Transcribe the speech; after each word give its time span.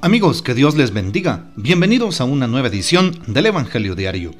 Amigos, 0.00 0.42
que 0.42 0.54
Dios 0.54 0.76
les 0.76 0.92
bendiga. 0.92 1.50
Bienvenidos 1.56 2.20
a 2.20 2.24
una 2.24 2.46
nueva 2.46 2.68
edición 2.68 3.18
del 3.26 3.46
Evangelio 3.46 3.96
Diario. 3.96 4.30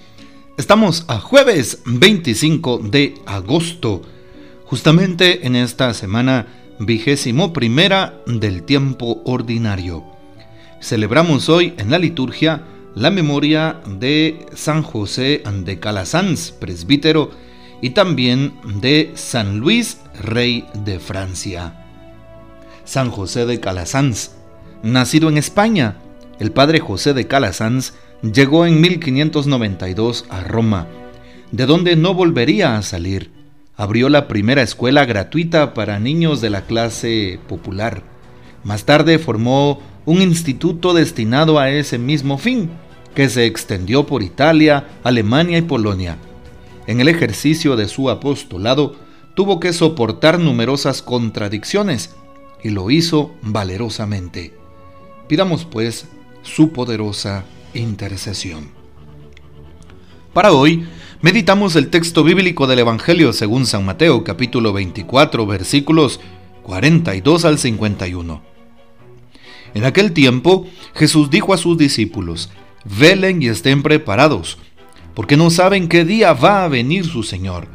Estamos 0.56 1.04
a 1.08 1.18
jueves 1.18 1.82
25 1.84 2.78
de 2.78 3.16
agosto, 3.26 4.02
justamente 4.66 5.48
en 5.48 5.56
esta 5.56 5.92
semana 5.94 6.46
vigésimo 6.78 7.52
primera 7.52 8.22
del 8.26 8.62
tiempo 8.62 9.20
ordinario. 9.24 10.04
Celebramos 10.80 11.48
hoy 11.48 11.74
en 11.76 11.90
la 11.90 11.98
liturgia 11.98 12.62
la 12.94 13.10
memoria 13.10 13.80
de 13.84 14.46
San 14.54 14.84
José 14.84 15.42
de 15.64 15.80
Calasanz, 15.80 16.52
presbítero, 16.52 17.32
y 17.82 17.90
también 17.90 18.54
de 18.80 19.10
San 19.16 19.58
Luis, 19.58 19.98
rey 20.20 20.66
de 20.84 21.00
Francia. 21.00 21.84
San 22.84 23.10
José 23.10 23.44
de 23.44 23.58
Calasanz 23.58 24.37
Nacido 24.82 25.28
en 25.28 25.38
España, 25.38 25.96
el 26.38 26.52
padre 26.52 26.78
José 26.78 27.12
de 27.12 27.26
Calasanz 27.26 27.94
llegó 28.22 28.64
en 28.64 28.80
1592 28.80 30.24
a 30.30 30.44
Roma, 30.44 30.86
de 31.50 31.66
donde 31.66 31.96
no 31.96 32.14
volvería 32.14 32.76
a 32.76 32.82
salir. 32.82 33.32
Abrió 33.76 34.08
la 34.08 34.28
primera 34.28 34.62
escuela 34.62 35.04
gratuita 35.04 35.74
para 35.74 35.98
niños 35.98 36.40
de 36.40 36.50
la 36.50 36.62
clase 36.62 37.40
popular. 37.48 38.02
Más 38.62 38.84
tarde 38.84 39.18
formó 39.18 39.80
un 40.04 40.22
instituto 40.22 40.94
destinado 40.94 41.58
a 41.58 41.70
ese 41.70 41.98
mismo 41.98 42.38
fin, 42.38 42.70
que 43.16 43.28
se 43.28 43.46
extendió 43.46 44.06
por 44.06 44.22
Italia, 44.22 44.86
Alemania 45.02 45.58
y 45.58 45.62
Polonia. 45.62 46.18
En 46.86 47.00
el 47.00 47.08
ejercicio 47.08 47.74
de 47.74 47.88
su 47.88 48.10
apostolado, 48.10 48.94
tuvo 49.34 49.58
que 49.58 49.72
soportar 49.72 50.38
numerosas 50.38 51.02
contradicciones 51.02 52.14
y 52.62 52.70
lo 52.70 52.90
hizo 52.90 53.32
valerosamente. 53.42 54.57
Pidamos 55.28 55.66
pues 55.66 56.06
su 56.42 56.72
poderosa 56.72 57.44
intercesión. 57.74 58.70
Para 60.32 60.52
hoy, 60.52 60.86
meditamos 61.20 61.76
el 61.76 61.90
texto 61.90 62.24
bíblico 62.24 62.66
del 62.66 62.78
Evangelio 62.78 63.34
según 63.34 63.66
San 63.66 63.84
Mateo 63.84 64.24
capítulo 64.24 64.72
24 64.72 65.46
versículos 65.46 66.18
42 66.62 67.44
al 67.44 67.58
51. 67.58 68.42
En 69.74 69.84
aquel 69.84 70.12
tiempo 70.12 70.66
Jesús 70.94 71.28
dijo 71.28 71.52
a 71.52 71.58
sus 71.58 71.76
discípulos, 71.76 72.48
velen 72.86 73.42
y 73.42 73.48
estén 73.48 73.82
preparados, 73.82 74.56
porque 75.12 75.36
no 75.36 75.50
saben 75.50 75.88
qué 75.88 76.06
día 76.06 76.32
va 76.32 76.64
a 76.64 76.68
venir 76.68 77.04
su 77.04 77.22
Señor. 77.22 77.68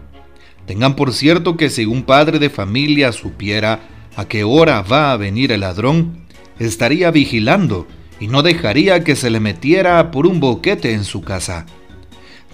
Tengan 0.66 0.96
por 0.96 1.14
cierto 1.14 1.56
que 1.56 1.70
si 1.70 1.86
un 1.86 2.02
padre 2.02 2.40
de 2.40 2.50
familia 2.50 3.12
supiera 3.12 3.82
a 4.16 4.26
qué 4.26 4.44
hora 4.44 4.82
va 4.82 5.12
a 5.12 5.18
venir 5.18 5.52
el 5.52 5.60
ladrón, 5.60 6.23
estaría 6.60 7.12
vigilando 7.12 7.88
y 8.20 8.28
no 8.28 8.44
dejaría 8.44 9.04
que 9.04 9.16
se 9.16 9.30
le 9.30 9.40
metiera 9.40 10.12
por 10.12 10.28
un 10.28 10.40
boquete 10.40 10.94
en 10.94 11.04
su 11.04 11.22
casa. 11.22 11.66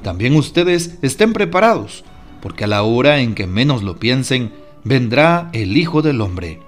También 0.01 0.35
ustedes 0.35 0.97
estén 1.01 1.33
preparados, 1.33 2.03
porque 2.41 2.63
a 2.63 2.67
la 2.67 2.83
hora 2.83 3.19
en 3.19 3.35
que 3.35 3.47
menos 3.47 3.83
lo 3.83 3.97
piensen, 3.97 4.51
vendrá 4.83 5.49
el 5.53 5.77
Hijo 5.77 6.01
del 6.01 6.21
Hombre. 6.21 6.59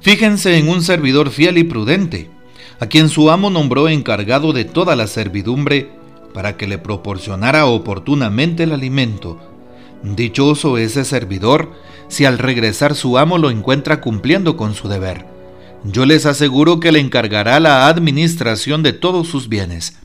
Fíjense 0.00 0.58
en 0.58 0.68
un 0.68 0.82
servidor 0.82 1.30
fiel 1.30 1.56
y 1.56 1.64
prudente, 1.64 2.28
a 2.80 2.86
quien 2.86 3.08
su 3.08 3.30
amo 3.30 3.48
nombró 3.48 3.88
encargado 3.88 4.52
de 4.52 4.64
toda 4.64 4.96
la 4.96 5.06
servidumbre, 5.06 5.90
para 6.34 6.56
que 6.56 6.66
le 6.66 6.78
proporcionara 6.78 7.66
oportunamente 7.66 8.64
el 8.64 8.72
alimento. 8.72 9.38
Dichoso 10.02 10.76
ese 10.76 11.04
servidor 11.04 11.72
si 12.08 12.24
al 12.26 12.38
regresar 12.38 12.94
su 12.94 13.16
amo 13.16 13.38
lo 13.38 13.50
encuentra 13.50 14.00
cumpliendo 14.00 14.56
con 14.56 14.74
su 14.74 14.88
deber 14.88 15.33
yo 15.84 16.06
les 16.06 16.24
aseguro 16.26 16.80
que 16.80 16.92
le 16.92 16.98
encargará 16.98 17.60
la 17.60 17.86
administración 17.88 18.82
de 18.82 18.92
todos 18.92 19.28
sus 19.28 19.48
bienes. 19.48 19.98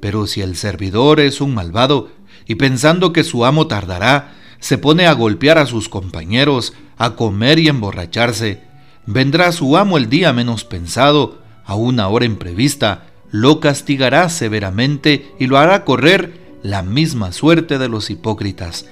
Pero 0.00 0.26
si 0.26 0.40
el 0.40 0.56
servidor 0.56 1.20
es 1.20 1.40
un 1.40 1.52
malvado, 1.54 2.10
y 2.46 2.54
pensando 2.54 3.12
que 3.12 3.24
su 3.24 3.44
amo 3.44 3.66
tardará, 3.66 4.34
se 4.60 4.78
pone 4.78 5.06
a 5.06 5.12
golpear 5.12 5.58
a 5.58 5.66
sus 5.66 5.88
compañeros, 5.88 6.74
a 6.96 7.16
comer 7.16 7.58
y 7.58 7.68
emborracharse, 7.68 8.62
vendrá 9.06 9.52
su 9.52 9.76
amo 9.76 9.96
el 9.98 10.08
día 10.08 10.32
menos 10.32 10.64
pensado, 10.64 11.38
a 11.64 11.74
una 11.74 12.08
hora 12.08 12.24
imprevista, 12.24 13.06
lo 13.30 13.60
castigará 13.60 14.28
severamente 14.28 15.32
y 15.38 15.46
lo 15.46 15.58
hará 15.58 15.84
correr 15.84 16.58
la 16.62 16.82
misma 16.82 17.32
suerte 17.32 17.78
de 17.78 17.88
los 17.88 18.10
hipócritas. 18.10 18.86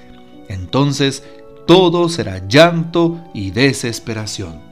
Entonces 0.47 1.23
todo 1.67 2.09
será 2.09 2.47
llanto 2.47 3.23
y 3.33 3.51
desesperación. 3.51 4.68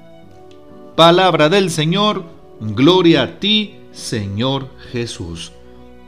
Palabra 0.98 1.48
del 1.48 1.70
Señor, 1.70 2.26
gloria 2.60 3.22
a 3.22 3.40
ti, 3.40 3.76
Señor 3.92 4.72
Jesús. 4.92 5.52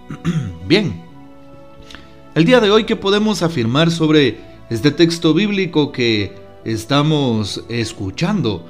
Bien, 0.67 1.03
el 2.33 2.43
día 2.43 2.59
de 2.59 2.71
hoy, 2.71 2.85
¿qué 2.85 2.95
podemos 2.95 3.43
afirmar 3.43 3.91
sobre 3.91 4.39
este 4.71 4.89
texto 4.89 5.35
bíblico 5.35 5.91
que 5.91 6.35
estamos 6.65 7.63
escuchando? 7.69 8.65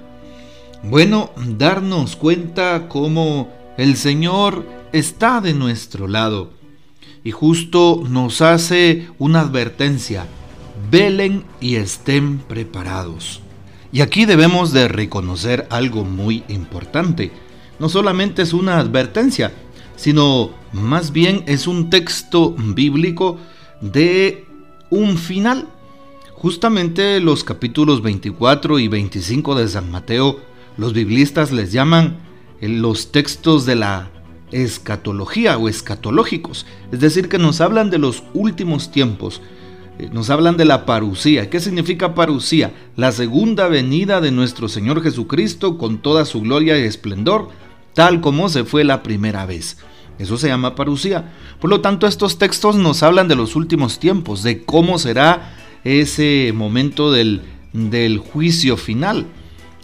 Bueno, 0.83 1.31
darnos 1.37 2.17
cuenta 2.17 2.89
cómo 2.89 3.47
el 3.77 3.95
Señor 3.95 4.67
está 4.91 5.39
de 5.39 5.53
nuestro 5.53 6.09
lado 6.09 6.49
y 7.23 7.31
justo 7.31 8.03
nos 8.09 8.41
hace 8.41 9.07
una 9.19 9.39
advertencia, 9.39 10.27
velen 10.91 11.45
y 11.61 11.75
estén 11.75 12.39
preparados. 12.39 13.41
Y 13.91 14.01
aquí 14.01 14.25
debemos 14.25 14.71
de 14.71 14.87
reconocer 14.87 15.67
algo 15.69 16.03
muy 16.03 16.43
importante. 16.47 17.31
No 17.79 17.89
solamente 17.89 18.41
es 18.41 18.53
una 18.53 18.77
advertencia, 18.77 19.51
sino 19.95 20.51
más 20.71 21.11
bien 21.11 21.43
es 21.47 21.67
un 21.67 21.89
texto 21.89 22.51
bíblico 22.57 23.37
de 23.81 24.45
un 24.89 25.17
final. 25.17 25.67
Justamente 26.33 27.19
los 27.19 27.43
capítulos 27.43 28.01
24 28.01 28.79
y 28.79 28.87
25 28.87 29.55
de 29.55 29.67
San 29.67 29.91
Mateo, 29.91 30.39
los 30.77 30.93
biblistas 30.93 31.51
les 31.51 31.71
llaman 31.71 32.19
los 32.61 33.11
textos 33.11 33.65
de 33.65 33.75
la 33.75 34.11
escatología 34.51 35.57
o 35.57 35.69
escatológicos, 35.69 36.65
es 36.91 36.99
decir, 36.99 37.29
que 37.29 37.37
nos 37.37 37.61
hablan 37.61 37.89
de 37.89 37.99
los 37.99 38.23
últimos 38.33 38.91
tiempos, 38.91 39.41
eh, 39.41 39.58
nos 40.11 40.29
hablan 40.29 40.57
de 40.57 40.65
la 40.65 40.85
parucía. 40.85 41.49
¿Qué 41.49 41.59
significa 41.59 42.15
parucía? 42.15 42.73
La 42.95 43.11
segunda 43.11 43.67
venida 43.67 44.21
de 44.21 44.31
nuestro 44.31 44.69
Señor 44.69 45.03
Jesucristo 45.03 45.77
con 45.77 45.97
toda 45.99 46.25
su 46.25 46.41
gloria 46.41 46.77
y 46.79 46.83
esplendor, 46.83 47.49
tal 47.93 48.21
como 48.21 48.49
se 48.49 48.63
fue 48.63 48.83
la 48.83 49.03
primera 49.03 49.45
vez. 49.45 49.77
Eso 50.17 50.37
se 50.37 50.47
llama 50.47 50.75
parucía. 50.75 51.33
Por 51.59 51.69
lo 51.69 51.81
tanto, 51.81 52.07
estos 52.07 52.37
textos 52.37 52.75
nos 52.75 53.03
hablan 53.03 53.27
de 53.27 53.35
los 53.35 53.55
últimos 53.55 53.99
tiempos, 53.99 54.43
de 54.43 54.63
cómo 54.63 54.99
será 54.99 55.53
ese 55.83 56.51
momento 56.53 57.11
del, 57.11 57.41
del 57.73 58.17
juicio 58.19 58.77
final. 58.77 59.27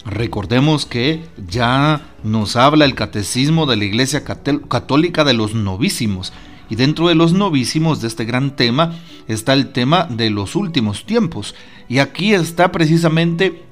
Recordemos 0.05 0.85
que 0.85 1.23
ya 1.47 2.13
nos 2.23 2.55
habla 2.55 2.85
el 2.85 2.95
catecismo 2.95 3.65
de 3.65 3.75
la 3.75 3.85
Iglesia 3.85 4.23
Católica 4.23 5.23
de 5.23 5.33
los 5.33 5.55
novísimos 5.55 6.31
y 6.69 6.75
dentro 6.75 7.07
de 7.07 7.15
los 7.15 7.33
novísimos 7.33 8.01
de 8.01 8.07
este 8.07 8.25
gran 8.25 8.55
tema 8.55 8.93
está 9.27 9.53
el 9.53 9.71
tema 9.71 10.07
de 10.09 10.29
los 10.29 10.55
últimos 10.55 11.05
tiempos. 11.05 11.55
Y 11.87 11.99
aquí 11.99 12.33
está 12.33 12.71
precisamente 12.71 13.63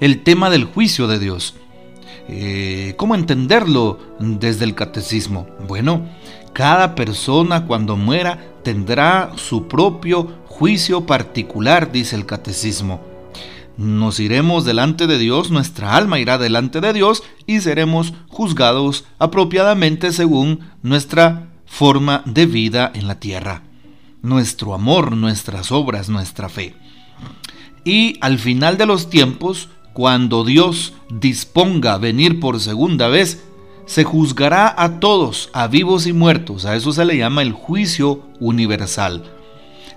el 0.00 0.22
tema 0.22 0.50
del 0.50 0.64
juicio 0.64 1.06
de 1.06 1.18
Dios. 1.18 1.54
Eh, 2.28 2.94
¿Cómo 2.96 3.14
entenderlo 3.14 3.98
desde 4.18 4.64
el 4.64 4.74
catecismo? 4.74 5.46
Bueno, 5.66 6.08
cada 6.52 6.94
persona 6.94 7.66
cuando 7.66 7.96
muera 7.96 8.38
tendrá 8.62 9.32
su 9.36 9.68
propio 9.68 10.28
juicio 10.46 11.04
particular, 11.04 11.92
dice 11.92 12.16
el 12.16 12.26
catecismo. 12.26 13.00
Nos 13.76 14.20
iremos 14.20 14.64
delante 14.64 15.08
de 15.08 15.18
Dios, 15.18 15.50
nuestra 15.50 15.96
alma 15.96 16.20
irá 16.20 16.38
delante 16.38 16.80
de 16.80 16.92
Dios 16.92 17.24
y 17.46 17.60
seremos 17.60 18.14
juzgados 18.28 19.04
apropiadamente 19.18 20.12
según 20.12 20.60
nuestra 20.82 21.48
forma 21.74 22.22
de 22.24 22.46
vida 22.46 22.92
en 22.94 23.08
la 23.08 23.18
tierra, 23.18 23.62
nuestro 24.22 24.74
amor, 24.74 25.16
nuestras 25.16 25.72
obras, 25.72 26.08
nuestra 26.08 26.48
fe. 26.48 26.76
Y 27.84 28.16
al 28.20 28.38
final 28.38 28.78
de 28.78 28.86
los 28.86 29.10
tiempos, 29.10 29.68
cuando 29.92 30.44
Dios 30.44 30.92
disponga 31.10 31.94
a 31.94 31.98
venir 31.98 32.38
por 32.38 32.60
segunda 32.60 33.08
vez, 33.08 33.42
se 33.86 34.04
juzgará 34.04 34.72
a 34.78 35.00
todos, 35.00 35.50
a 35.52 35.66
vivos 35.66 36.06
y 36.06 36.12
muertos. 36.12 36.64
A 36.64 36.76
eso 36.76 36.92
se 36.92 37.04
le 37.04 37.16
llama 37.16 37.42
el 37.42 37.50
juicio 37.50 38.22
universal. 38.38 39.24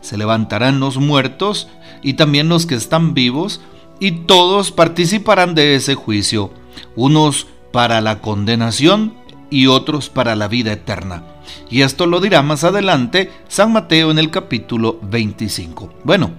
Se 0.01 0.17
levantarán 0.17 0.79
los 0.79 0.97
muertos 0.97 1.67
y 2.01 2.13
también 2.13 2.49
los 2.49 2.65
que 2.65 2.73
están 2.73 3.13
vivos, 3.13 3.61
y 3.99 4.11
todos 4.25 4.71
participarán 4.71 5.53
de 5.53 5.75
ese 5.75 5.93
juicio, 5.93 6.51
unos 6.95 7.45
para 7.71 8.01
la 8.01 8.19
condenación 8.19 9.13
y 9.51 9.67
otros 9.67 10.09
para 10.09 10.35
la 10.35 10.47
vida 10.47 10.73
eterna. 10.73 11.36
Y 11.69 11.81
esto 11.81 12.05
lo 12.05 12.19
dirá 12.19 12.41
más 12.41 12.63
adelante 12.63 13.31
San 13.47 13.71
Mateo 13.71 14.11
en 14.11 14.19
el 14.19 14.31
capítulo 14.31 14.99
25. 15.03 15.93
Bueno, 16.03 16.31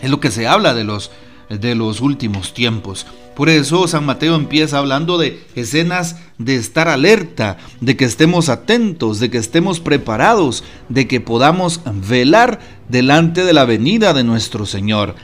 es 0.00 0.10
lo 0.10 0.20
que 0.20 0.30
se 0.30 0.46
habla 0.46 0.74
de 0.74 0.84
los, 0.84 1.10
de 1.48 1.74
los 1.74 2.00
últimos 2.00 2.54
tiempos. 2.54 3.06
Por 3.34 3.50
eso 3.50 3.86
San 3.86 4.06
Mateo 4.06 4.34
empieza 4.34 4.78
hablando 4.78 5.18
de 5.18 5.44
escenas 5.54 6.16
de 6.38 6.56
estar 6.56 6.88
alerta, 6.88 7.58
de 7.82 7.94
que 7.94 8.06
estemos 8.06 8.48
atentos, 8.48 9.20
de 9.20 9.30
que 9.30 9.36
estemos 9.36 9.78
preparados, 9.78 10.64
de 10.88 11.06
que 11.06 11.20
podamos 11.20 11.82
velar 12.08 12.60
delante 12.88 13.44
de 13.44 13.52
la 13.52 13.66
venida 13.66 14.14
de 14.14 14.24
nuestro 14.24 14.64
Señor. 14.64 15.14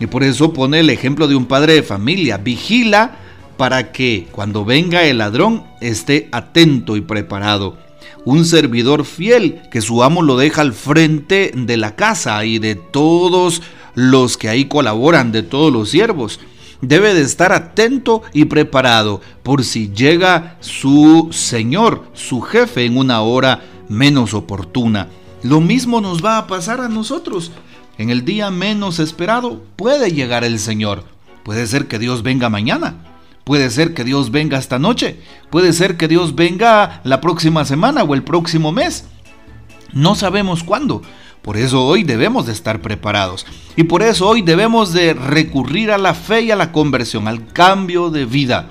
Y 0.00 0.06
por 0.06 0.24
eso 0.24 0.52
pone 0.52 0.80
el 0.80 0.90
ejemplo 0.90 1.28
de 1.28 1.36
un 1.36 1.46
padre 1.46 1.74
de 1.74 1.82
familia. 1.84 2.38
Vigila 2.38 3.18
para 3.56 3.92
que 3.92 4.26
cuando 4.32 4.64
venga 4.64 5.04
el 5.04 5.18
ladrón 5.18 5.64
esté 5.80 6.28
atento 6.32 6.96
y 6.96 7.02
preparado. 7.02 7.76
Un 8.24 8.44
servidor 8.44 9.04
fiel 9.04 9.62
que 9.70 9.80
su 9.80 10.02
amo 10.02 10.22
lo 10.22 10.36
deja 10.36 10.62
al 10.62 10.72
frente 10.72 11.52
de 11.54 11.76
la 11.76 11.96
casa 11.96 12.44
y 12.44 12.58
de 12.58 12.74
todos 12.74 13.62
los 13.94 14.36
que 14.36 14.48
ahí 14.48 14.66
colaboran, 14.66 15.32
de 15.32 15.42
todos 15.42 15.72
los 15.72 15.90
siervos 15.90 16.40
debe 16.82 17.14
de 17.14 17.22
estar 17.22 17.52
atento 17.52 18.22
y 18.32 18.46
preparado 18.46 19.20
por 19.42 19.64
si 19.64 19.90
llega 19.92 20.56
su 20.60 21.28
Señor, 21.30 22.04
su 22.14 22.40
jefe, 22.40 22.84
en 22.84 22.96
una 22.96 23.20
hora 23.20 23.62
menos 23.88 24.34
oportuna. 24.34 25.08
Lo 25.42 25.60
mismo 25.60 26.00
nos 26.00 26.24
va 26.24 26.38
a 26.38 26.46
pasar 26.46 26.80
a 26.80 26.88
nosotros. 26.88 27.50
En 27.98 28.10
el 28.10 28.24
día 28.24 28.50
menos 28.50 28.98
esperado 28.98 29.62
puede 29.76 30.12
llegar 30.12 30.44
el 30.44 30.58
Señor. 30.58 31.04
Puede 31.44 31.66
ser 31.66 31.86
que 31.86 31.98
Dios 31.98 32.22
venga 32.22 32.48
mañana. 32.48 33.09
Puede 33.44 33.70
ser 33.70 33.94
que 33.94 34.04
Dios 34.04 34.30
venga 34.30 34.58
esta 34.58 34.78
noche. 34.78 35.20
Puede 35.50 35.72
ser 35.72 35.96
que 35.96 36.08
Dios 36.08 36.34
venga 36.34 37.00
la 37.04 37.20
próxima 37.20 37.64
semana 37.64 38.02
o 38.04 38.14
el 38.14 38.22
próximo 38.22 38.72
mes. 38.72 39.06
No 39.92 40.14
sabemos 40.14 40.62
cuándo, 40.62 41.02
por 41.42 41.56
eso 41.56 41.84
hoy 41.84 42.04
debemos 42.04 42.46
de 42.46 42.52
estar 42.52 42.80
preparados. 42.80 43.46
Y 43.76 43.84
por 43.84 44.02
eso 44.02 44.28
hoy 44.28 44.42
debemos 44.42 44.92
de 44.92 45.14
recurrir 45.14 45.90
a 45.90 45.98
la 45.98 46.14
fe 46.14 46.42
y 46.42 46.50
a 46.50 46.56
la 46.56 46.70
conversión, 46.70 47.26
al 47.28 47.46
cambio 47.48 48.10
de 48.10 48.26
vida. 48.26 48.68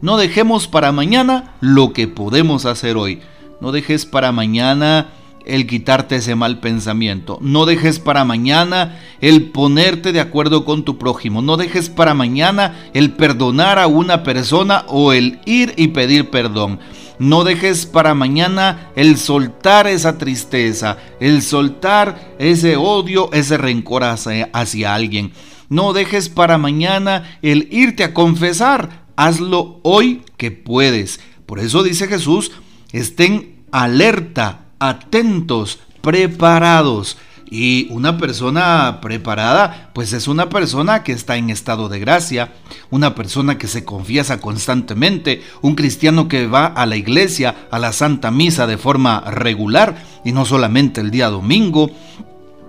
No 0.00 0.16
dejemos 0.16 0.68
para 0.68 0.92
mañana 0.92 1.54
lo 1.60 1.92
que 1.92 2.08
podemos 2.08 2.66
hacer 2.66 2.96
hoy. 2.96 3.20
No 3.60 3.72
dejes 3.72 4.06
para 4.06 4.32
mañana 4.32 5.08
el 5.46 5.66
quitarte 5.66 6.16
ese 6.16 6.34
mal 6.34 6.60
pensamiento. 6.60 7.38
No 7.40 7.66
dejes 7.66 7.98
para 7.98 8.24
mañana 8.24 8.98
el 9.20 9.50
ponerte 9.50 10.12
de 10.12 10.20
acuerdo 10.20 10.64
con 10.64 10.84
tu 10.84 10.98
prójimo. 10.98 11.42
No 11.42 11.56
dejes 11.56 11.88
para 11.88 12.14
mañana 12.14 12.90
el 12.94 13.12
perdonar 13.12 13.78
a 13.78 13.86
una 13.86 14.22
persona 14.22 14.84
o 14.88 15.12
el 15.12 15.40
ir 15.44 15.74
y 15.76 15.88
pedir 15.88 16.30
perdón. 16.30 16.78
No 17.20 17.44
dejes 17.44 17.84
para 17.84 18.14
mañana 18.14 18.90
el 18.96 19.18
soltar 19.18 19.86
esa 19.86 20.16
tristeza, 20.16 20.96
el 21.20 21.42
soltar 21.42 22.34
ese 22.38 22.76
odio, 22.76 23.30
ese 23.34 23.58
rencor 23.58 24.04
hacia, 24.04 24.94
alguien. 24.94 25.32
No 25.68 25.92
dejes 25.92 26.30
para 26.30 26.56
mañana 26.56 27.38
el 27.42 27.68
irte 27.70 28.04
a 28.04 28.14
confesar. 28.14 29.04
Hazlo 29.16 29.80
hoy 29.82 30.22
que 30.38 30.50
puedes. 30.50 31.20
Por 31.44 31.58
eso 31.58 31.82
dice 31.82 32.08
Jesús, 32.08 32.52
estén 32.90 33.64
alerta, 33.70 34.69
atentos, 34.80 35.78
preparados. 36.00 37.16
Y 37.52 37.88
una 37.90 38.16
persona 38.16 39.00
preparada, 39.02 39.90
pues 39.92 40.12
es 40.12 40.28
una 40.28 40.48
persona 40.48 41.02
que 41.02 41.10
está 41.10 41.36
en 41.36 41.50
estado 41.50 41.88
de 41.88 41.98
gracia, 41.98 42.52
una 42.90 43.16
persona 43.16 43.58
que 43.58 43.66
se 43.66 43.84
confiesa 43.84 44.40
constantemente, 44.40 45.42
un 45.60 45.74
cristiano 45.74 46.28
que 46.28 46.46
va 46.46 46.66
a 46.66 46.86
la 46.86 46.94
iglesia, 46.94 47.66
a 47.72 47.80
la 47.80 47.92
Santa 47.92 48.30
Misa 48.30 48.68
de 48.68 48.78
forma 48.78 49.20
regular 49.22 50.00
y 50.24 50.30
no 50.30 50.44
solamente 50.44 51.00
el 51.00 51.10
día 51.10 51.28
domingo, 51.28 51.90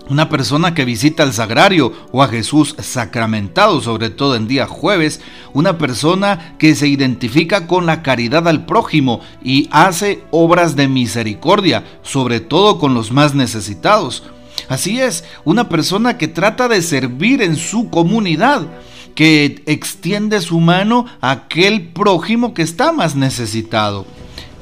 una 0.09 0.29
persona 0.29 0.73
que 0.73 0.85
visita 0.85 1.23
el 1.23 1.33
sagrario 1.33 1.93
o 2.11 2.21
a 2.23 2.27
Jesús 2.27 2.75
sacramentado, 2.79 3.81
sobre 3.81 4.09
todo 4.09 4.35
en 4.35 4.47
día 4.47 4.67
jueves, 4.67 5.21
una 5.53 5.77
persona 5.77 6.55
que 6.57 6.75
se 6.75 6.87
identifica 6.87 7.67
con 7.67 7.85
la 7.85 8.03
caridad 8.03 8.47
al 8.47 8.65
prójimo 8.65 9.21
y 9.43 9.69
hace 9.71 10.23
obras 10.31 10.75
de 10.75 10.87
misericordia, 10.87 11.85
sobre 12.03 12.39
todo 12.39 12.79
con 12.79 12.93
los 12.93 13.11
más 13.11 13.35
necesitados. 13.35 14.23
Así 14.69 14.99
es, 14.99 15.23
una 15.43 15.69
persona 15.69 16.17
que 16.17 16.27
trata 16.27 16.67
de 16.67 16.81
servir 16.81 17.41
en 17.41 17.55
su 17.55 17.89
comunidad, 17.89 18.67
que 19.15 19.61
extiende 19.65 20.39
su 20.41 20.59
mano 20.59 21.05
a 21.19 21.31
aquel 21.31 21.89
prójimo 21.89 22.53
que 22.53 22.61
está 22.61 22.91
más 22.91 23.15
necesitado 23.15 24.05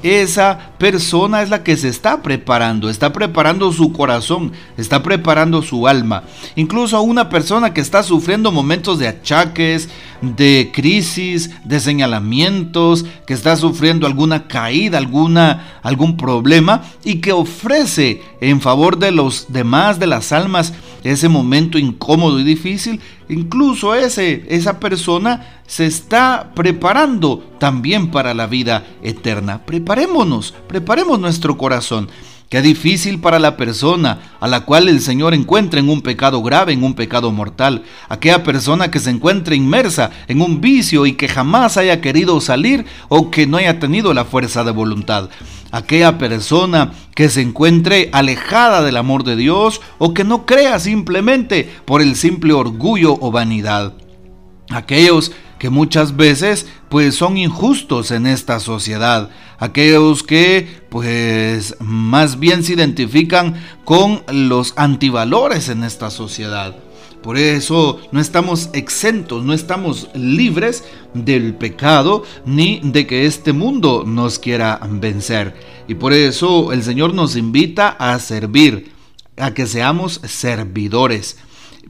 esa 0.03 0.71
persona 0.77 1.41
es 1.41 1.49
la 1.49 1.63
que 1.63 1.75
se 1.75 1.89
está 1.89 2.21
preparando, 2.21 2.89
está 2.89 3.11
preparando 3.11 3.71
su 3.73 3.91
corazón, 3.91 4.53
está 4.77 5.03
preparando 5.03 5.61
su 5.61 5.87
alma. 5.87 6.23
Incluso 6.55 6.95
a 6.97 7.01
una 7.01 7.29
persona 7.29 7.73
que 7.73 7.81
está 7.81 8.03
sufriendo 8.03 8.51
momentos 8.51 8.99
de 8.99 9.07
achaques, 9.07 9.89
de 10.21 10.71
crisis, 10.73 11.51
de 11.63 11.79
señalamientos, 11.79 13.05
que 13.25 13.33
está 13.33 13.55
sufriendo 13.55 14.07
alguna 14.07 14.47
caída, 14.47 14.97
alguna, 14.97 15.79
algún 15.81 16.17
problema 16.17 16.83
y 17.03 17.15
que 17.15 17.31
ofrece 17.31 18.21
en 18.41 18.61
favor 18.61 18.97
de 18.97 19.11
los 19.11 19.47
demás, 19.49 19.99
de 19.99 20.07
las 20.07 20.31
almas, 20.31 20.73
ese 21.03 21.29
momento 21.29 21.77
incómodo 21.77 22.39
y 22.39 22.43
difícil, 22.43 22.99
incluso 23.29 23.95
ese, 23.95 24.45
esa 24.49 24.79
persona 24.79 25.61
se 25.65 25.85
está 25.85 26.51
preparando 26.53 27.43
también 27.59 28.11
para 28.11 28.33
la 28.33 28.47
vida 28.47 28.85
eterna. 29.01 29.65
Preparémonos, 29.65 30.53
preparemos 30.67 31.19
nuestro 31.19 31.57
corazón. 31.57 32.09
Qué 32.49 32.63
difícil 32.63 33.19
para 33.19 33.37
la 33.37 33.57
persona 33.57 34.33
a 34.39 34.47
la 34.47 34.61
cual 34.61 34.89
el 34.89 35.01
Señor 35.01 35.35
encuentra 35.35 35.79
en 35.79 35.87
un 35.87 36.01
pecado 36.01 36.41
grave, 36.41 36.73
en 36.73 36.83
un 36.83 36.95
pecado 36.95 37.31
mortal. 37.31 37.83
Aquella 38.09 38.43
persona 38.43 38.89
que 38.89 38.99
se 38.99 39.11
encuentra 39.11 39.53
inmersa 39.53 40.09
en 40.27 40.41
un 40.41 40.59
vicio 40.59 41.05
y 41.05 41.13
que 41.13 41.27
jamás 41.27 41.77
haya 41.77 42.01
querido 42.01 42.41
salir 42.41 42.87
o 43.07 43.29
que 43.29 43.45
no 43.45 43.57
haya 43.57 43.77
tenido 43.77 44.15
la 44.15 44.25
fuerza 44.25 44.63
de 44.63 44.71
voluntad. 44.71 45.29
Aquella 45.71 46.17
persona 46.17 46.93
que 47.13 47.29
se 47.29 47.41
encuentre 47.41 48.09
alejada 48.11 48.81
del 48.81 48.97
amor 48.97 49.23
de 49.23 49.35
Dios 49.35 49.81
o 49.97 50.13
que 50.13 50.23
no 50.23 50.45
crea 50.45 50.79
simplemente 50.79 51.69
por 51.85 52.01
el 52.01 52.15
simple 52.15 52.53
orgullo 52.53 53.17
o 53.19 53.31
vanidad. 53.31 53.93
Aquellos 54.69 55.31
que 55.59 55.69
muchas 55.69 56.15
veces 56.15 56.67
pues 56.89 57.15
son 57.15 57.37
injustos 57.37 58.11
en 58.11 58.25
esta 58.25 58.59
sociedad, 58.59 59.29
aquellos 59.59 60.23
que 60.23 60.67
pues 60.89 61.75
más 61.79 62.39
bien 62.39 62.63
se 62.63 62.73
identifican 62.73 63.55
con 63.85 64.23
los 64.31 64.73
antivalores 64.75 65.69
en 65.69 65.83
esta 65.83 66.09
sociedad. 66.09 66.75
Por 67.21 67.37
eso 67.37 67.99
no 68.11 68.21
estamos 68.21 68.69
exentos, 68.73 69.43
no 69.43 69.53
estamos 69.53 70.09
libres 70.13 70.85
del 71.13 71.53
pecado 71.53 72.23
ni 72.45 72.79
de 72.81 73.05
que 73.05 73.25
este 73.25 73.51
mundo 73.51 74.03
nos 74.07 74.39
quiera 74.39 74.79
vencer. 74.89 75.53
Y 75.87 75.95
por 75.95 76.13
eso 76.13 76.71
el 76.71 76.81
Señor 76.81 77.13
nos 77.13 77.35
invita 77.35 77.89
a 77.89 78.17
servir, 78.19 78.93
a 79.37 79.53
que 79.53 79.67
seamos 79.67 80.21
servidores 80.23 81.37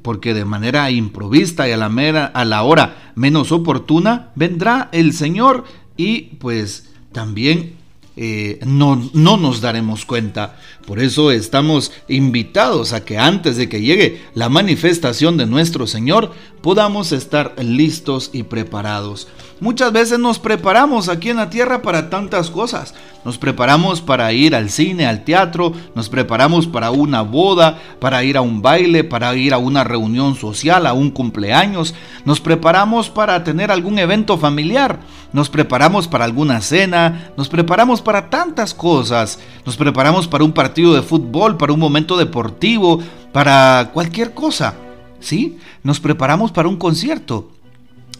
porque 0.01 0.33
de 0.33 0.45
manera 0.45 0.89
improvista 0.91 1.67
y 1.67 1.71
a 1.71 1.77
la, 1.77 1.89
mera, 1.89 2.25
a 2.25 2.45
la 2.45 2.63
hora 2.63 3.11
menos 3.15 3.51
oportuna 3.51 4.31
vendrá 4.35 4.89
el 4.91 5.13
Señor 5.13 5.65
y 5.97 6.35
pues 6.37 6.89
también 7.11 7.79
eh, 8.21 8.59
no, 8.65 9.09
no 9.13 9.37
nos 9.37 9.61
daremos 9.61 10.05
cuenta. 10.05 10.57
Por 10.85 10.99
eso 10.99 11.31
estamos 11.31 11.93
invitados 12.09 12.91
a 12.91 13.05
que 13.05 13.17
antes 13.17 13.55
de 13.55 13.69
que 13.69 13.81
llegue 13.81 14.21
la 14.33 14.49
manifestación 14.49 15.37
de 15.37 15.45
nuestro 15.45 15.87
Señor 15.87 16.33
podamos 16.61 17.13
estar 17.13 17.55
listos 17.63 18.29
y 18.33 18.43
preparados. 18.43 19.29
Muchas 19.61 19.91
veces 19.91 20.19
nos 20.19 20.39
preparamos 20.39 21.09
aquí 21.09 21.29
en 21.29 21.35
la 21.35 21.49
tierra 21.49 21.81
para 21.81 22.09
tantas 22.09 22.49
cosas. 22.49 22.93
Nos 23.25 23.37
preparamos 23.37 23.99
para 23.99 24.31
ir 24.31 24.55
al 24.55 24.69
cine, 24.69 25.05
al 25.05 25.25
teatro, 25.25 25.73
nos 25.95 26.07
preparamos 26.07 26.65
para 26.65 26.91
una 26.91 27.21
boda, 27.23 27.77
para 27.99 28.23
ir 28.23 28.37
a 28.37 28.41
un 28.41 28.61
baile, 28.61 29.03
para 29.03 29.35
ir 29.35 29.53
a 29.53 29.57
una 29.57 29.83
reunión 29.83 30.35
social, 30.35 30.87
a 30.87 30.93
un 30.93 31.11
cumpleaños. 31.11 31.93
Nos 32.23 32.39
preparamos 32.39 33.09
para 33.09 33.43
tener 33.43 33.69
algún 33.69 33.99
evento 33.99 34.37
familiar. 34.37 34.99
Nos 35.33 35.49
preparamos 35.49 36.07
para 36.07 36.23
alguna 36.23 36.61
cena. 36.61 37.31
Nos 37.35 37.49
preparamos 37.49 38.01
para 38.01 38.29
tantas 38.29 38.73
cosas. 38.73 39.39
Nos 39.65 39.75
preparamos 39.75 40.25
para 40.25 40.45
un 40.45 40.53
partido 40.53 40.93
de 40.93 41.01
fútbol, 41.01 41.57
para 41.57 41.73
un 41.73 41.79
momento 41.79 42.15
deportivo, 42.15 43.01
para 43.33 43.89
cualquier 43.93 44.33
cosa. 44.33 44.75
¿Sí? 45.19 45.57
Nos 45.83 45.99
preparamos 45.99 46.53
para 46.53 46.69
un 46.69 46.77
concierto. 46.77 47.58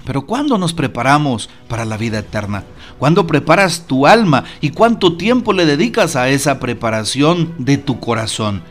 Pero 0.09 0.23
¿cuándo 0.23 0.57
nos 0.57 0.73
preparamos 0.73 1.51
para 1.67 1.85
la 1.85 1.95
vida 1.95 2.17
eterna? 2.17 2.63
¿Cuándo 2.97 3.27
preparas 3.27 3.85
tu 3.85 4.07
alma 4.07 4.43
y 4.59 4.71
cuánto 4.71 5.17
tiempo 5.17 5.53
le 5.53 5.67
dedicas 5.67 6.15
a 6.15 6.29
esa 6.29 6.59
preparación 6.59 7.53
de 7.59 7.77
tu 7.77 7.99
corazón? 7.99 8.63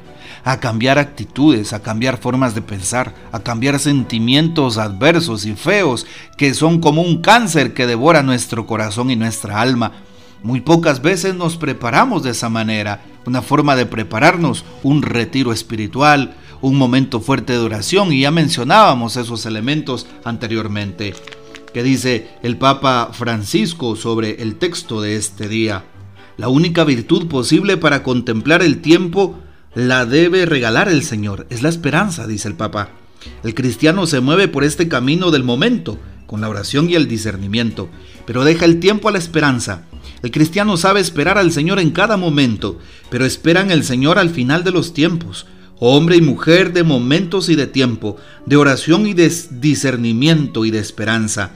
A 0.42 0.59
cambiar 0.59 0.99
actitudes, 0.99 1.73
a 1.73 1.80
cambiar 1.80 2.18
formas 2.18 2.57
de 2.57 2.62
pensar, 2.62 3.14
a 3.30 3.38
cambiar 3.38 3.78
sentimientos 3.78 4.78
adversos 4.78 5.47
y 5.47 5.54
feos 5.54 6.07
que 6.37 6.54
son 6.54 6.80
como 6.80 7.02
un 7.02 7.23
cáncer 7.23 7.73
que 7.73 7.87
devora 7.87 8.25
nuestro 8.25 8.66
corazón 8.66 9.09
y 9.12 9.14
nuestra 9.14 9.61
alma. 9.61 9.92
Muy 10.42 10.61
pocas 10.61 11.02
veces 11.02 11.37
nos 11.37 11.57
preparamos 11.57 12.25
de 12.25 12.30
esa 12.30 12.49
manera, 12.49 13.02
una 13.26 13.42
forma 13.42 13.76
de 13.76 13.87
prepararnos, 13.87 14.64
un 14.83 15.02
retiro 15.02 15.52
espiritual, 15.52 16.35
un 16.60 16.76
momento 16.76 17.20
fuerte 17.20 17.52
de 17.52 17.58
oración 17.58 18.12
y 18.12 18.20
ya 18.20 18.30
mencionábamos 18.30 19.16
esos 19.16 19.46
elementos 19.46 20.06
anteriormente. 20.24 21.14
que 21.72 21.82
dice 21.82 22.28
el 22.42 22.56
Papa 22.56 23.10
Francisco 23.12 23.94
sobre 23.94 24.42
el 24.42 24.56
texto 24.56 25.02
de 25.02 25.16
este 25.16 25.48
día. 25.48 25.84
La 26.38 26.48
única 26.48 26.82
virtud 26.84 27.28
posible 27.28 27.76
para 27.76 28.02
contemplar 28.02 28.62
el 28.62 28.80
tiempo 28.80 29.38
la 29.74 30.06
debe 30.06 30.46
regalar 30.46 30.88
el 30.88 31.02
Señor. 31.02 31.46
Es 31.50 31.62
la 31.62 31.68
esperanza, 31.68 32.26
dice 32.26 32.48
el 32.48 32.54
Papa. 32.54 32.88
El 33.44 33.54
cristiano 33.54 34.06
se 34.06 34.20
mueve 34.20 34.48
por 34.48 34.64
este 34.64 34.88
camino 34.88 35.30
del 35.30 35.44
momento, 35.44 35.98
con 36.26 36.40
la 36.40 36.48
oración 36.48 36.88
y 36.88 36.94
el 36.94 37.06
discernimiento, 37.06 37.88
pero 38.26 38.44
deja 38.44 38.64
el 38.64 38.80
tiempo 38.80 39.08
a 39.08 39.12
la 39.12 39.18
esperanza. 39.18 39.82
El 40.22 40.30
cristiano 40.30 40.76
sabe 40.76 41.00
esperar 41.00 41.38
al 41.38 41.52
Señor 41.52 41.78
en 41.78 41.90
cada 41.90 42.16
momento, 42.16 42.78
pero 43.10 43.24
esperan 43.24 43.70
el 43.70 43.84
Señor 43.84 44.18
al 44.18 44.30
final 44.30 44.64
de 44.64 44.70
los 44.70 44.94
tiempos. 44.94 45.46
Hombre 45.80 46.16
y 46.16 46.20
mujer 46.20 46.73
de 46.73 46.82
momentos 46.82 47.49
y 47.49 47.56
de 47.56 47.66
tiempo, 47.66 48.16
de 48.47 48.56
oración 48.56 49.06
y 49.06 49.14
de 49.14 49.32
discernimiento 49.50 50.64
y 50.64 50.70
de 50.70 50.78
esperanza. 50.78 51.52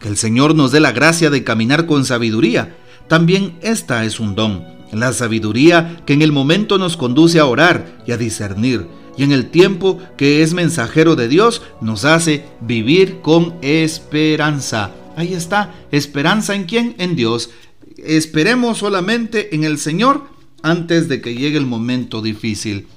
Que 0.00 0.08
el 0.08 0.16
Señor 0.16 0.54
nos 0.54 0.72
dé 0.72 0.80
la 0.80 0.92
gracia 0.92 1.30
de 1.30 1.44
caminar 1.44 1.86
con 1.86 2.04
sabiduría. 2.04 2.76
También 3.08 3.58
esta 3.62 4.04
es 4.04 4.20
un 4.20 4.34
don, 4.34 4.64
la 4.92 5.12
sabiduría 5.12 6.02
que 6.06 6.12
en 6.12 6.22
el 6.22 6.32
momento 6.32 6.78
nos 6.78 6.96
conduce 6.96 7.38
a 7.38 7.46
orar 7.46 8.02
y 8.06 8.12
a 8.12 8.16
discernir 8.16 8.86
y 9.16 9.22
en 9.22 9.32
el 9.32 9.50
tiempo 9.50 10.00
que 10.16 10.42
es 10.42 10.54
mensajero 10.54 11.16
de 11.16 11.28
Dios 11.28 11.62
nos 11.80 12.04
hace 12.04 12.44
vivir 12.60 13.20
con 13.20 13.54
esperanza. 13.62 14.92
Ahí 15.16 15.32
está, 15.34 15.74
esperanza 15.92 16.54
en 16.54 16.64
quién? 16.64 16.94
En 16.98 17.16
Dios. 17.16 17.50
Esperemos 17.98 18.78
solamente 18.78 19.54
en 19.54 19.64
el 19.64 19.78
Señor 19.78 20.24
antes 20.62 21.08
de 21.08 21.20
que 21.20 21.34
llegue 21.34 21.58
el 21.58 21.66
momento 21.66 22.22
difícil. 22.22 22.88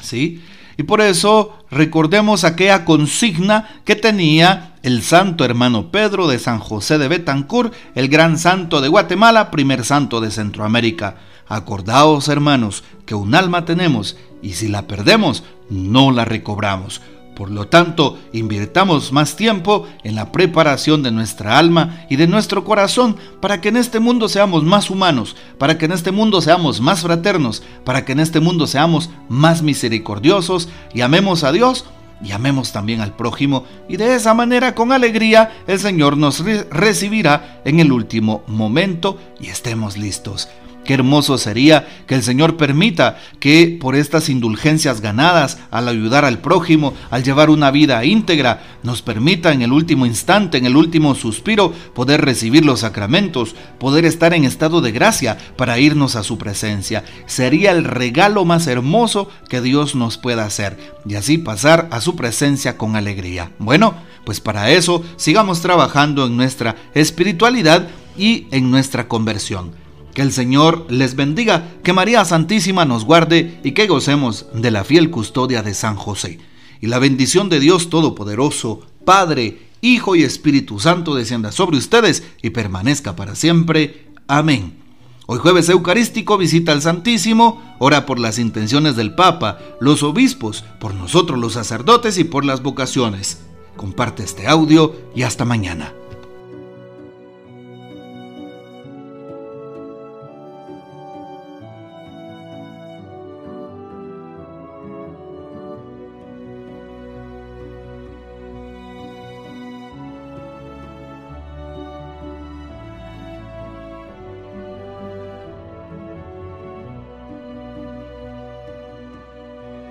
¿Sí? 0.00 0.42
Y 0.76 0.82
por 0.82 1.00
eso 1.00 1.56
recordemos 1.70 2.44
aquella 2.44 2.84
consigna 2.84 3.80
que 3.84 3.96
tenía 3.96 4.74
el 4.82 5.02
santo 5.02 5.44
hermano 5.44 5.90
Pedro 5.90 6.26
de 6.26 6.38
San 6.38 6.58
José 6.58 6.98
de 6.98 7.08
Betancourt, 7.08 7.72
el 7.94 8.08
gran 8.08 8.38
santo 8.38 8.80
de 8.80 8.88
Guatemala, 8.88 9.50
primer 9.50 9.84
santo 9.84 10.20
de 10.20 10.30
Centroamérica. 10.30 11.16
Acordaos, 11.46 12.28
hermanos, 12.28 12.84
que 13.06 13.14
un 13.14 13.34
alma 13.34 13.64
tenemos 13.64 14.16
y 14.42 14.54
si 14.54 14.68
la 14.68 14.86
perdemos, 14.86 15.44
no 15.70 16.10
la 16.10 16.24
recobramos. 16.24 17.00
Por 17.34 17.50
lo 17.50 17.66
tanto, 17.66 18.18
invirtamos 18.32 19.12
más 19.12 19.36
tiempo 19.36 19.88
en 20.04 20.14
la 20.14 20.30
preparación 20.30 21.02
de 21.02 21.10
nuestra 21.10 21.58
alma 21.58 22.06
y 22.08 22.16
de 22.16 22.28
nuestro 22.28 22.64
corazón 22.64 23.16
para 23.40 23.60
que 23.60 23.70
en 23.70 23.76
este 23.76 23.98
mundo 23.98 24.28
seamos 24.28 24.62
más 24.62 24.88
humanos, 24.88 25.36
para 25.58 25.76
que 25.76 25.86
en 25.86 25.92
este 25.92 26.12
mundo 26.12 26.40
seamos 26.40 26.80
más 26.80 27.02
fraternos, 27.02 27.62
para 27.84 28.04
que 28.04 28.12
en 28.12 28.20
este 28.20 28.40
mundo 28.40 28.66
seamos 28.66 29.10
más 29.28 29.62
misericordiosos 29.62 30.68
y 30.94 31.00
amemos 31.00 31.42
a 31.42 31.50
Dios 31.50 31.84
y 32.22 32.32
amemos 32.32 32.72
también 32.72 33.00
al 33.00 33.16
prójimo 33.16 33.64
y 33.88 33.96
de 33.96 34.14
esa 34.14 34.32
manera 34.32 34.74
con 34.74 34.92
alegría 34.92 35.52
el 35.66 35.80
Señor 35.80 36.16
nos 36.16 36.44
recibirá 36.70 37.60
en 37.64 37.80
el 37.80 37.92
último 37.92 38.44
momento 38.46 39.18
y 39.40 39.48
estemos 39.48 39.96
listos. 39.96 40.48
Qué 40.84 40.94
hermoso 40.94 41.38
sería 41.38 42.04
que 42.06 42.14
el 42.14 42.22
Señor 42.22 42.56
permita 42.56 43.18
que 43.40 43.78
por 43.80 43.96
estas 43.96 44.28
indulgencias 44.28 45.00
ganadas, 45.00 45.58
al 45.70 45.88
ayudar 45.88 46.24
al 46.24 46.38
prójimo, 46.38 46.94
al 47.10 47.24
llevar 47.24 47.48
una 47.50 47.70
vida 47.70 48.04
íntegra, 48.04 48.78
nos 48.82 49.00
permita 49.00 49.52
en 49.52 49.62
el 49.62 49.72
último 49.72 50.04
instante, 50.04 50.58
en 50.58 50.66
el 50.66 50.76
último 50.76 51.14
suspiro, 51.14 51.72
poder 51.94 52.24
recibir 52.24 52.64
los 52.66 52.80
sacramentos, 52.80 53.54
poder 53.78 54.04
estar 54.04 54.34
en 54.34 54.44
estado 54.44 54.82
de 54.82 54.92
gracia 54.92 55.38
para 55.56 55.78
irnos 55.78 56.16
a 56.16 56.22
su 56.22 56.36
presencia. 56.36 57.04
Sería 57.26 57.72
el 57.72 57.84
regalo 57.84 58.44
más 58.44 58.66
hermoso 58.66 59.30
que 59.48 59.60
Dios 59.62 59.94
nos 59.94 60.18
pueda 60.18 60.44
hacer 60.44 60.78
y 61.06 61.14
así 61.14 61.38
pasar 61.38 61.88
a 61.90 62.00
su 62.00 62.14
presencia 62.14 62.76
con 62.76 62.96
alegría. 62.96 63.52
Bueno, 63.58 63.94
pues 64.24 64.40
para 64.40 64.70
eso 64.70 65.02
sigamos 65.16 65.60
trabajando 65.60 66.26
en 66.26 66.36
nuestra 66.36 66.76
espiritualidad 66.94 67.88
y 68.16 68.46
en 68.50 68.70
nuestra 68.70 69.08
conversión. 69.08 69.83
Que 70.14 70.22
el 70.22 70.32
Señor 70.32 70.86
les 70.88 71.16
bendiga, 71.16 71.72
que 71.82 71.92
María 71.92 72.24
Santísima 72.24 72.84
nos 72.84 73.04
guarde 73.04 73.60
y 73.64 73.72
que 73.72 73.88
gocemos 73.88 74.46
de 74.54 74.70
la 74.70 74.84
fiel 74.84 75.10
custodia 75.10 75.62
de 75.62 75.74
San 75.74 75.96
José. 75.96 76.38
Y 76.80 76.86
la 76.86 77.00
bendición 77.00 77.48
de 77.48 77.60
Dios 77.60 77.90
Todopoderoso, 77.90 78.82
Padre, 79.04 79.58
Hijo 79.80 80.16
y 80.16 80.22
Espíritu 80.22 80.80
Santo 80.80 81.14
descienda 81.14 81.52
sobre 81.52 81.76
ustedes 81.76 82.22
y 82.42 82.50
permanezca 82.50 83.16
para 83.16 83.34
siempre. 83.34 84.06
Amén. 84.28 84.78
Hoy 85.26 85.38
jueves 85.38 85.68
eucarístico 85.68 86.38
visita 86.38 86.72
al 86.72 86.82
Santísimo, 86.82 87.76
ora 87.78 88.06
por 88.06 88.18
las 88.18 88.38
intenciones 88.38 88.94
del 88.94 89.14
Papa, 89.14 89.58
los 89.80 90.02
obispos, 90.02 90.64
por 90.78 90.94
nosotros 90.94 91.38
los 91.38 91.54
sacerdotes 91.54 92.18
y 92.18 92.24
por 92.24 92.44
las 92.44 92.62
vocaciones. 92.62 93.40
Comparte 93.76 94.22
este 94.22 94.46
audio 94.46 94.94
y 95.16 95.22
hasta 95.22 95.44
mañana. 95.44 95.92